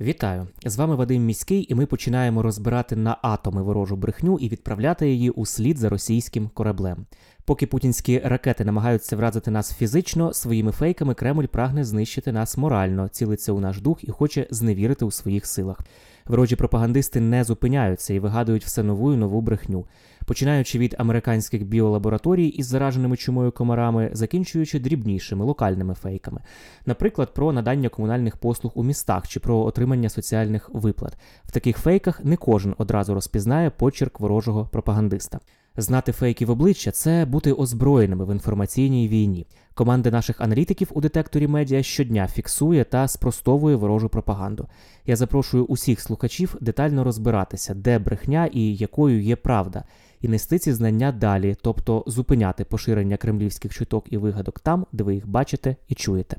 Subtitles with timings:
[0.00, 0.46] Вітаю!
[0.66, 5.30] З вами Вадим Міський, і ми починаємо розбирати на атоми ворожу брехню і відправляти її
[5.30, 7.06] у слід за російським кораблем.
[7.44, 13.52] Поки путінські ракети намагаються вразити нас фізично, своїми фейками Кремль прагне знищити нас морально, цілиться
[13.52, 15.80] у наш дух і хоче зневірити у своїх силах.
[16.26, 19.86] Ворожі пропагандисти не зупиняються і вигадують все нову і нову брехню,
[20.24, 26.40] починаючи від американських біолабораторій із зараженими чумою комарами, закінчуючи дрібнішими локальними фейками,
[26.86, 31.18] наприклад, про надання комунальних послуг у містах чи про отримання соціальних виплат.
[31.44, 35.40] В таких фейках не кожен одразу розпізнає почерк ворожого пропагандиста.
[35.76, 39.46] Знати фейки в обличчя це бути озброєними в інформаційній війні.
[39.74, 44.68] Команда наших аналітиків у детекторі медіа щодня фіксує та спростовує ворожу пропаганду.
[45.06, 49.84] Я запрошую усіх слухачів детально розбиратися, де брехня і якою є правда,
[50.24, 55.14] і нести ці знання далі, тобто зупиняти поширення кремлівських чуток і вигадок там, де ви
[55.14, 56.36] їх бачите і чуєте.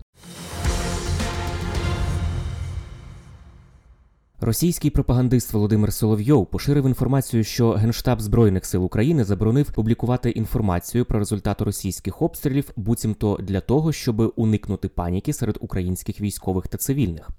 [4.41, 11.19] Російський пропагандист Володимир Соловйов поширив інформацію, що Генштаб Збройних сил України заборонив публікувати інформацію про
[11.19, 17.29] результати російських обстрілів, буцімто для того, щоб уникнути паніки серед українських військових та цивільних.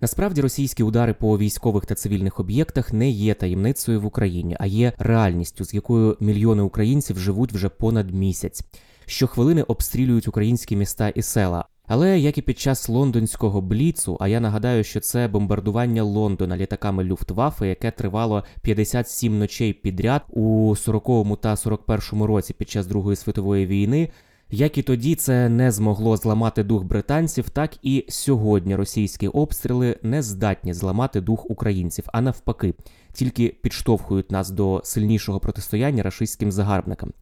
[0.00, 4.92] Насправді російські удари по військових та цивільних об'єктах не є таємницею в Україні, а є
[4.98, 8.62] реальністю, з якою мільйони українців живуть вже понад місяць.
[9.06, 11.64] Щохвилини обстрілюють українські міста і села.
[11.86, 17.04] Але як і під час лондонського бліцу, а я нагадаю, що це бомбардування Лондона літаками
[17.04, 23.66] Люфтваффе, яке тривало 57 ночей підряд у 40-му та 41-му році під час Другої світової
[23.66, 24.08] війни.
[24.54, 30.22] Як і тоді це не змогло зламати дух британців, так і сьогодні російські обстріли не
[30.22, 32.74] здатні зламати дух українців, а навпаки,
[33.12, 37.12] тільки підштовхують нас до сильнішого протистояння рашистським загарбникам.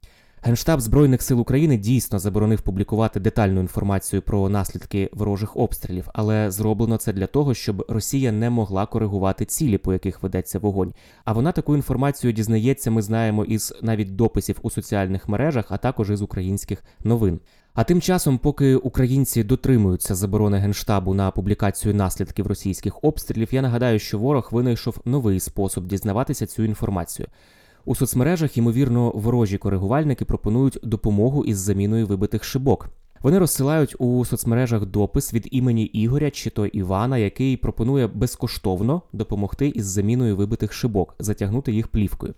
[0.45, 6.97] Генштаб Збройних сил України дійсно заборонив публікувати детальну інформацію про наслідки ворожих обстрілів, але зроблено
[6.97, 10.95] це для того, щоб Росія не могла коригувати цілі, по яких ведеться вогонь.
[11.25, 16.11] А вона таку інформацію дізнається, ми знаємо, із навіть дописів у соціальних мережах, а також
[16.11, 17.41] із українських новин.
[17.75, 23.99] А тим часом, поки українці дотримуються заборони генштабу на публікацію наслідків російських обстрілів, я нагадаю,
[23.99, 27.29] що ворог винайшов новий спосіб дізнаватися цю інформацію.
[27.85, 32.89] У соцмережах, ймовірно, ворожі коригувальники пропонують допомогу із заміною вибитих шибок.
[33.23, 39.69] Вони розсилають у соцмережах допис від імені Ігоря чи то Івана, який пропонує безкоштовно допомогти
[39.69, 42.35] із заміною вибитих шибок, затягнути їх плівкою.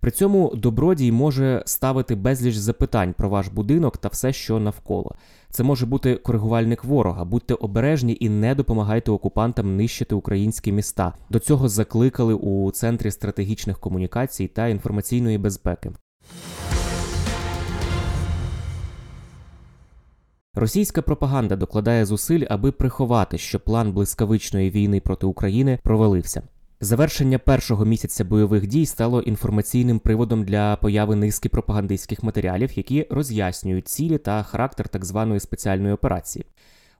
[0.00, 5.14] При цьому добродій може ставити безліч запитань про ваш будинок та все, що навколо.
[5.50, 7.24] Це може бути коригувальник ворога.
[7.24, 11.14] Будьте обережні і не допомагайте окупантам нищити українські міста.
[11.30, 15.90] До цього закликали у центрі стратегічних комунікацій та інформаційної безпеки.
[20.54, 26.42] Російська пропаганда докладає зусиль, аби приховати, що план блискавичної війни проти України провалився.
[26.80, 33.88] Завершення першого місяця бойових дій стало інформаційним приводом для появи низки пропагандистських матеріалів, які роз'яснюють
[33.88, 36.44] цілі та характер так званої спеціальної операції.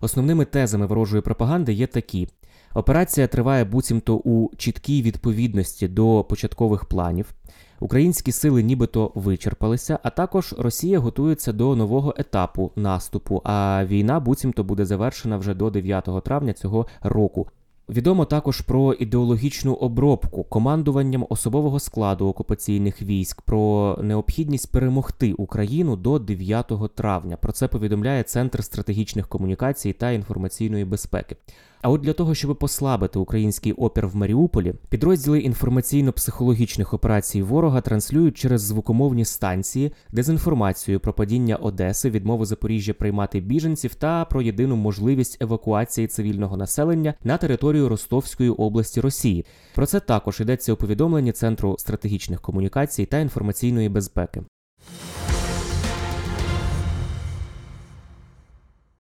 [0.00, 2.28] Основними тезами ворожої пропаганди є такі:
[2.74, 7.34] операція триває буцімто у чіткій відповідності до початкових планів.
[7.80, 13.42] Українські сили нібито вичерпалися, а також Росія готується до нового етапу наступу.
[13.44, 17.48] А війна буцімто буде завершена вже до 9 травня цього року.
[17.88, 26.18] Відомо також про ідеологічну обробку командуванням особового складу окупаційних військ, про необхідність перемогти Україну до
[26.18, 27.36] 9 травня.
[27.36, 31.36] Про це повідомляє Центр стратегічних комунікацій та інформаційної безпеки.
[31.82, 38.36] А от для того, щоб послабити український опір в Маріуполі, підрозділи інформаційно-психологічних операцій ворога транслюють
[38.36, 45.42] через звукомовні станції дезінформацію про падіння Одеси, відмову Запоріжжя приймати біженців та про єдину можливість
[45.42, 49.46] евакуації цивільного населення на територію Ростовської області Росії.
[49.74, 54.42] Про це також йдеться у повідомленні Центру стратегічних комунікацій та інформаційної безпеки.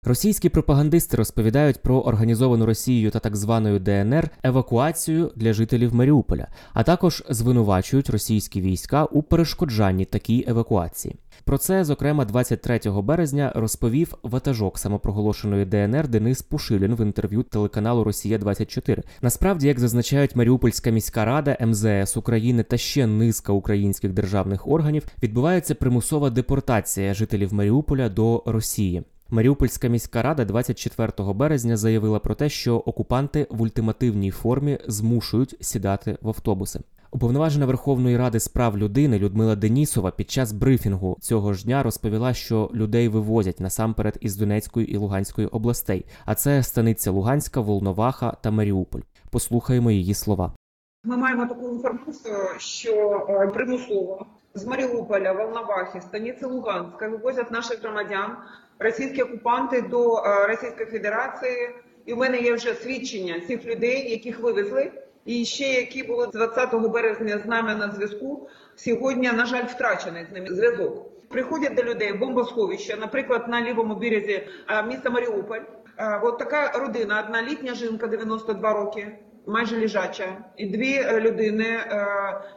[0.04, 6.82] Російські пропагандисти розповідають про організовану Росією та так званою ДНР евакуацію для жителів Маріуполя, а
[6.82, 11.16] також звинувачують російські війська у перешкоджанні такій евакуації.
[11.44, 18.38] Про це, зокрема, 23 березня розповів ватажок самопроголошеної ДНР Денис Пушилін в інтерв'ю телеканалу Росія
[18.38, 25.06] 24 Насправді, як зазначають Маріупольська міська рада, МЗС України та ще низка українських державних органів,
[25.22, 29.02] відбувається примусова депортація жителів Маріуполя до Росії.
[29.34, 36.18] Маріупольська міська рада 24 березня заявила про те, що окупанти в ультимативній формі змушують сідати
[36.22, 36.80] в автобуси.
[37.10, 42.34] Уповноважена Верховної Ради з прав людини Людмила Денісова під час брифінгу цього ж дня розповіла,
[42.34, 48.50] що людей вивозять насамперед із Донецької і Луганської областей, а це станиця Луганська, Волноваха та
[48.50, 49.00] Маріуполь.
[49.30, 50.52] Послухаємо її слова.
[51.04, 58.36] Ми маємо таку інформацію, що е, примусово з Маріуполя, Волновахи, станиці Луганська вивозять наших громадян,
[58.82, 61.70] російські окупанти до е, Російської Федерації.
[62.06, 64.92] І в мене є вже свідчення цих людей, яких вивезли,
[65.24, 68.48] і ще які були 20 березня з нами на зв'язку.
[68.76, 71.06] Сьогодні, на жаль, втрачений з ними зв'язок.
[71.28, 75.60] Приходять до людей бомбосховища, наприклад, на лівому березі е, міста Маріуполь.
[75.98, 81.78] Е, От така родина, одна літня жінка, 92 роки майже лежача, і дві людини.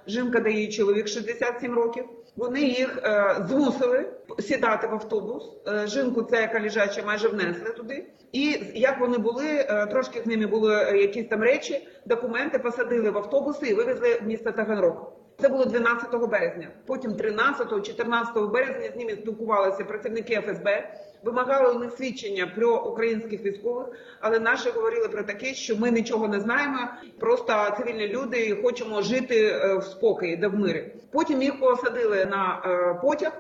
[0.07, 2.06] Жінка дає їй чоловік 67 років.
[2.35, 4.05] Вони їх е, змусили
[4.39, 5.51] сідати в автобус.
[5.67, 8.05] Е, Жінку, це яка лежача, майже внесли туди.
[8.31, 13.17] І як вони були, е, трошки з ними були якісь там речі, документи посадили в
[13.17, 15.11] автобуси і вивезли в місто Таганрог.
[15.41, 16.67] Це було 12 березня.
[16.85, 20.89] Потім 13-14 березня з ними спілкувалися працівники ФСБ,
[21.23, 23.87] вимагали у них свідчення про українських військових,
[24.19, 26.79] але наші говорили про таке, що ми нічого не знаємо,
[27.19, 30.93] просто цивільні люди хочемо жити е, в спокої, де в мирі.
[31.11, 33.31] Потім їх посадили на е, потяг.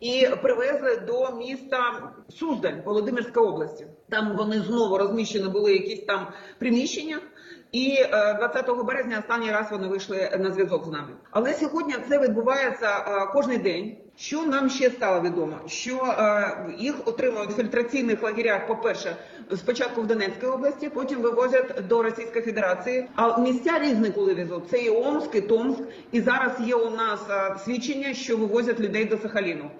[0.00, 3.86] І привезли до міста Суздаль Володимирської області.
[4.08, 6.26] Там вони знову розміщені були якісь там
[6.58, 7.20] приміщення.
[7.72, 11.16] І е, 20 березня останній раз вони вийшли на зв'язок з нами.
[11.30, 12.98] Але сьогодні це відбувається
[13.32, 13.96] кожний кожен день.
[14.20, 15.56] Що нам ще стало відомо?
[15.66, 19.16] Що е, їх отримують в фільтраційних лагерях, по-перше,
[19.56, 23.06] спочатку в Донецькій області, потім вивозять до Російської Федерації.
[23.14, 24.68] А місця різні, коли везуть.
[24.70, 25.80] Це і Омськ, і Томск.
[26.12, 29.70] І зараз є у нас е, свідчення, що вивозять людей до Сахаліну.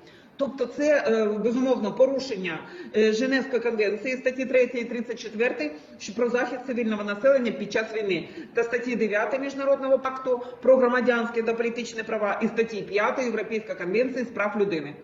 [0.41, 2.59] Тобто це е, безумовно порушення
[2.97, 8.29] е, Женевської конвенції статті 3 і 34 що про захист цивільного населення під час війни
[8.55, 14.25] та статті 9 міжнародного пакту про громадянські та політичні права і статті 5 Європейської конвенції
[14.25, 14.95] з прав людини.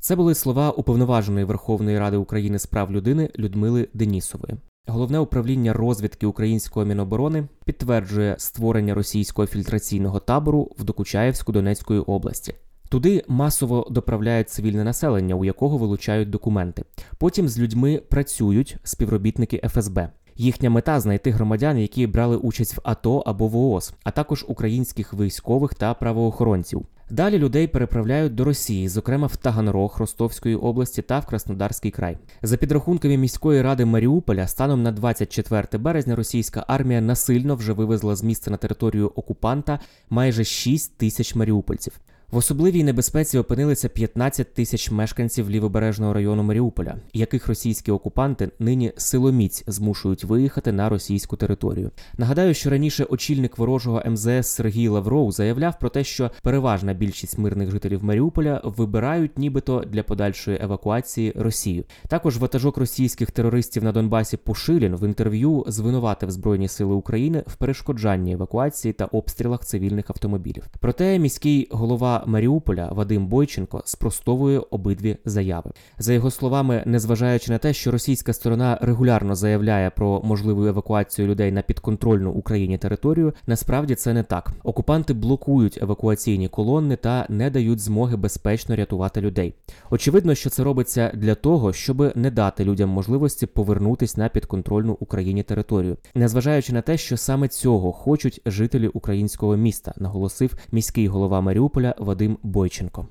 [0.00, 4.54] Це були слова уповноваженої Верховної Ради України з прав людини Людмили Денісової.
[4.86, 12.54] Головне управління розвідки української міноборони підтверджує створення російського фільтраційного табору в Докучаєвську Донецької області.
[12.90, 16.84] Туди масово доправляють цивільне населення, у якого вилучають документи.
[17.18, 20.08] Потім з людьми працюють співробітники ФСБ.
[20.36, 25.14] Їхня мета знайти громадян, які брали участь в АТО або в ООС, а також українських
[25.14, 26.86] військових та правоохоронців.
[27.10, 32.18] Далі людей переправляють до Росії, зокрема в Таганрог Ростовської області та в Краснодарський край.
[32.42, 38.22] За підрахунками міської ради Маріуполя, станом на 24 березня російська армія насильно вже вивезла з
[38.22, 42.00] міста на територію окупанта майже 6 тисяч маріупольців.
[42.30, 49.64] В особливій небезпеці опинилися 15 тисяч мешканців лівобережного району Маріуполя, яких російські окупанти нині силоміць
[49.66, 51.90] змушують виїхати на російську територію.
[52.18, 57.70] Нагадаю, що раніше очільник ворожого МЗС Сергій Лавров заявляв про те, що переважна більшість мирних
[57.70, 61.84] жителів Маріуполя вибирають, нібито для подальшої евакуації Росію.
[62.08, 68.32] Також ватажок російських терористів на Донбасі Пушилін в інтерв'ю звинуватив Збройні Сили України в перешкоджанні
[68.32, 70.66] евакуації та обстрілах цивільних автомобілів.
[70.80, 75.70] Проте міський голова Маріуполя Вадим Бойченко спростовує обидві заяви.
[75.98, 81.52] За його словами, незважаючи на те, що російська сторона регулярно заявляє про можливу евакуацію людей
[81.52, 84.52] на підконтрольну Україні територію, насправді це не так.
[84.62, 89.54] Окупанти блокують евакуаційні колони та не дають змоги безпечно рятувати людей.
[89.90, 95.42] Очевидно, що це робиться для того, щоб не дати людям можливості повернутись на підконтрольну Україні
[95.42, 101.94] територію, незважаючи на те, що саме цього хочуть жителі українського міста, наголосив міський голова Маріуполя
[102.10, 103.08] Вадим Бойченко.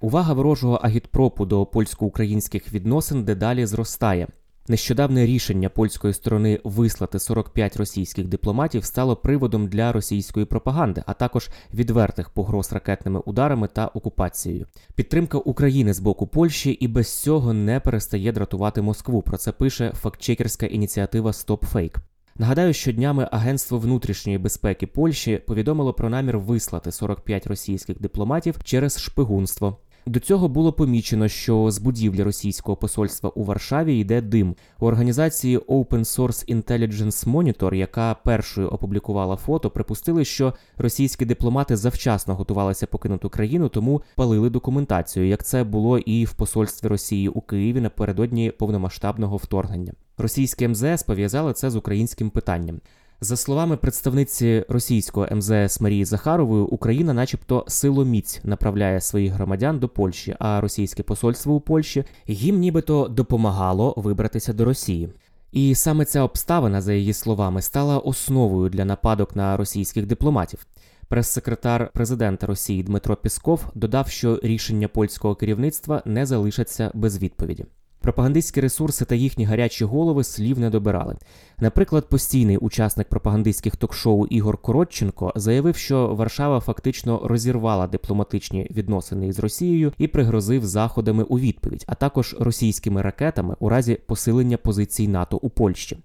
[0.00, 4.26] Увага ворожого агітпропу до польсько-українських відносин дедалі зростає.
[4.68, 11.50] Нещодавне рішення польської сторони вислати 45 російських дипломатів стало приводом для російської пропаганди, а також
[11.74, 14.66] відвертих погроз ракетними ударами та окупацією.
[14.94, 19.22] Підтримка України з боку Польщі і без цього не перестає дратувати Москву.
[19.22, 21.96] Про це пише фактчекерська ініціатива StopFake.
[22.38, 29.00] Нагадаю, що днями Агентство внутрішньої безпеки Польщі повідомило про намір вислати 45 російських дипломатів через
[29.00, 29.76] шпигунство.
[30.06, 34.56] До цього було помічено, що з будівлі російського посольства у Варшаві йде дим.
[34.80, 42.34] У організації Open Source Intelligence Monitor, яка першою опублікувала фото, припустили, що російські дипломати завчасно
[42.34, 47.80] готувалися покинути країну, тому палили документацію, як це було і в посольстві Росії у Києві
[47.80, 49.92] напередодні повномасштабного вторгнення.
[50.18, 52.80] Російське МЗС пов'язали це з українським питанням.
[53.20, 60.36] За словами представниці російського МЗС Марії Захарової, Україна, начебто, силоміць направляє своїх громадян до Польщі,
[60.38, 65.08] а російське посольство у Польщі їм нібито допомагало вибратися до Росії.
[65.52, 70.66] І саме ця обставина, за її словами, стала основою для нападок на російських дипломатів.
[71.08, 77.64] Прес-секретар президента Росії Дмитро Пісков додав, що рішення польського керівництва не залишаться без відповіді.
[78.02, 81.16] Пропагандистські ресурси та їхні гарячі голови слів не добирали.
[81.58, 89.38] Наприклад, постійний учасник пропагандистських ток-шоу Ігор Коротченко заявив, що Варшава фактично розірвала дипломатичні відносини із
[89.38, 95.38] Росією і пригрозив заходами у відповідь, а також російськими ракетами у разі посилення позицій НАТО
[95.42, 95.98] у Польщі.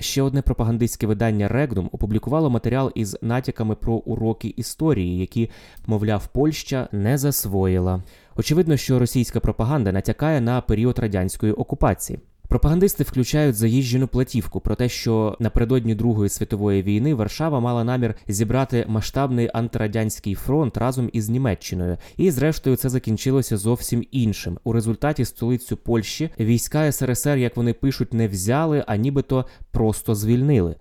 [0.00, 5.50] Ще одне пропагандистське видання Регнум опублікувало матеріал із натяками про уроки історії, які,
[5.86, 8.02] мовляв, Польща не засвоїла.
[8.36, 12.18] Очевидно, що російська пропаганда натякає на період радянської окупації.
[12.54, 18.84] Пропагандисти включають заїжджену платівку про те, що напередодні Другої світової війни Варшава мала намір зібрати
[18.88, 24.58] масштабний антирадянський фронт разом із Німеччиною, і зрештою це закінчилося зовсім іншим.
[24.64, 30.76] У результаті столицю Польщі війська СРСР, як вони пишуть, не взяли, а нібито просто звільнили.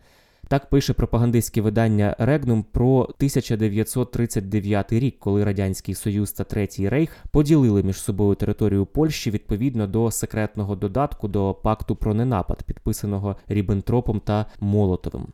[0.47, 7.83] Так пише пропагандистське видання Регнум про 1939 рік, коли Радянський Союз та Третій Рейх поділили
[7.83, 14.45] між собою територію Польщі відповідно до секретного додатку до пакту про ненапад, підписаного Ріббентропом та
[14.59, 15.27] Молотовим.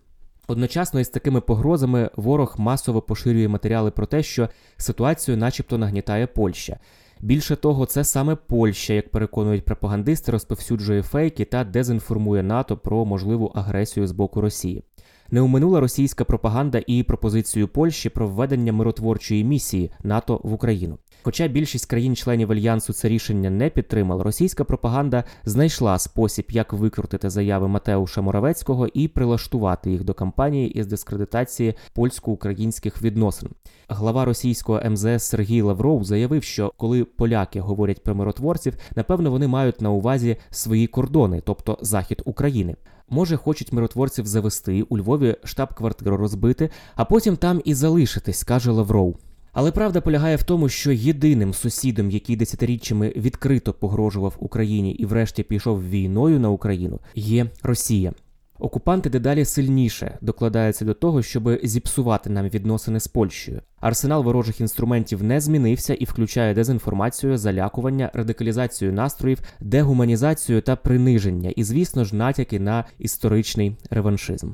[0.47, 6.79] Одночасно із такими погрозами ворог масово поширює матеріали про те, що ситуацію, начебто, нагнітає Польща.
[7.21, 13.51] Більше того, це саме Польща, як переконують пропагандисти, розповсюджує фейки та дезінформує НАТО про можливу
[13.55, 14.83] агресію з боку Росії.
[15.31, 20.97] Не уминула російська пропаганда і пропозицію Польщі про введення миротворчої місії НАТО в Україну.
[21.23, 27.67] Хоча більшість країн-членів альянсу це рішення не підтримала, російська пропаганда знайшла спосіб, як викрутити заяви
[27.67, 33.49] Матеуша Моравецького і прилаштувати їх до кампанії із дискредитації польсько-українських відносин.
[33.87, 39.81] Глава російського МЗС Сергій Лавров заявив, що коли поляки говорять про миротворців, напевно вони мають
[39.81, 42.75] на увазі свої кордони, тобто захід України.
[43.09, 49.17] Може, хочуть миротворців завести у Львові штаб-квартиру розбити, а потім там і залишитись, каже Лавров.
[49.53, 55.43] Але правда полягає в тому, що єдиним сусідом, який десятиріччями відкрито погрожував Україні і, врешті,
[55.43, 58.13] пішов війною на Україну, є Росія.
[58.59, 63.61] Окупанти дедалі сильніше докладаються до того, щоб зіпсувати нам відносини з Польщею.
[63.79, 71.63] Арсенал ворожих інструментів не змінився і включає дезінформацію, залякування, радикалізацію настроїв, дегуманізацію та приниження, і,
[71.63, 74.51] звісно ж, натяки на історичний реваншизм.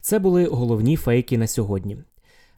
[0.00, 1.96] Це були головні фейки на сьогодні.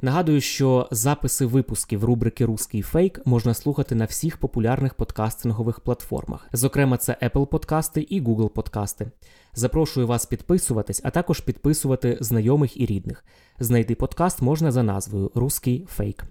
[0.03, 6.49] Нагадую, що записи випусків рубрики Руський фейк можна слухати на всіх популярних подкастингових платформах.
[6.53, 9.11] Зокрема, це Apple подкасти і Google подкасти.
[9.55, 13.25] Запрошую вас підписуватись, а також підписувати знайомих і рідних.
[13.59, 16.25] Знайти подкаст можна за назвою Руський фейк.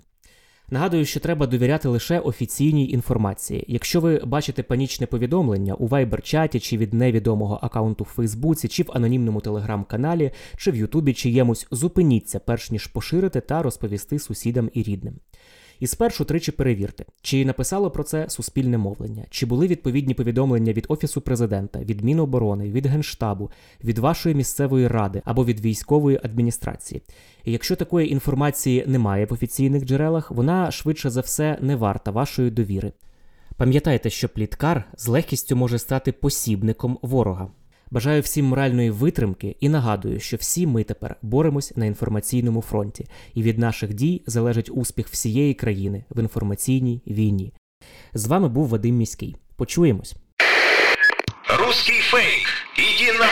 [0.69, 3.65] Нагадую, що треба довіряти лише офіційній інформації.
[3.67, 8.91] Якщо ви бачите панічне повідомлення у вайбер-чаті чи від невідомого акаунту в Фейсбуці, чи в
[8.93, 15.15] анонімному телеграм-каналі, чи в Ютубі, чиємусь, зупиніться, перш ніж поширити та розповісти сусідам і рідним.
[15.79, 20.85] І спершу тричі перевірте, чи написало про це суспільне мовлення, чи були відповідні повідомлення від
[20.89, 23.51] Офісу президента, від Міноборони, від Генштабу,
[23.83, 27.01] від вашої місцевої ради або від військової адміністрації.
[27.43, 32.51] І якщо такої інформації немає в офіційних джерелах, вона швидше за все не варта вашої
[32.51, 32.91] довіри.
[33.57, 37.47] Пам'ятайте, що пліткар з легкістю може стати посібником ворога.
[37.91, 43.43] Бажаю всім моральної витримки і нагадую, що всі ми тепер боремось на інформаційному фронті, і
[43.43, 47.53] від наших дій залежить успіх всієї країни в інформаційній війні.
[48.13, 49.35] З вами був Вадим Міський.
[49.55, 50.15] Почуємось.
[51.59, 52.47] Русский фейк.
[52.77, 53.25] Иди на...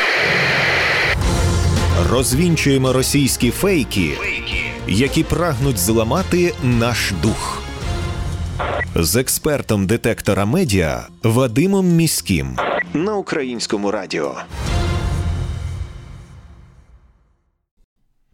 [2.09, 4.63] Розвінчуємо російські фейки, Фейки.
[4.87, 7.63] які прагнуть зламати наш дух.
[8.95, 12.57] З експертом детектора медіа Вадимом Міським
[12.93, 14.37] на українському радіо.